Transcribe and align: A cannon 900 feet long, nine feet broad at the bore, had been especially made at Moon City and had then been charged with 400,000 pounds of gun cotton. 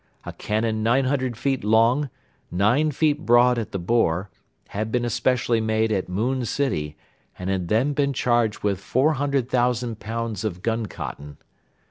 A 0.25 0.33
cannon 0.33 0.81
900 0.81 1.37
feet 1.37 1.63
long, 1.63 2.09
nine 2.49 2.89
feet 2.89 3.23
broad 3.23 3.59
at 3.59 3.71
the 3.71 3.77
bore, 3.77 4.31
had 4.69 4.91
been 4.91 5.05
especially 5.05 5.61
made 5.61 5.91
at 5.91 6.09
Moon 6.09 6.43
City 6.43 6.97
and 7.37 7.51
had 7.51 7.67
then 7.67 7.93
been 7.93 8.11
charged 8.11 8.63
with 8.63 8.79
400,000 8.79 9.99
pounds 9.99 10.43
of 10.43 10.63
gun 10.63 10.87
cotton. 10.87 11.37